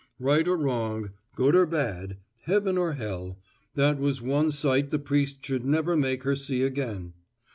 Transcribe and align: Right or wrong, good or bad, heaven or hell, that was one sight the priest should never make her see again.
Right 0.17 0.47
or 0.47 0.57
wrong, 0.57 1.11
good 1.35 1.55
or 1.55 1.67
bad, 1.67 2.17
heaven 2.45 2.75
or 2.75 2.93
hell, 2.93 3.37
that 3.75 3.99
was 3.99 4.19
one 4.19 4.49
sight 4.51 4.89
the 4.89 4.97
priest 4.97 5.45
should 5.45 5.63
never 5.63 5.95
make 5.95 6.23
her 6.23 6.35
see 6.35 6.63
again. 6.63 7.13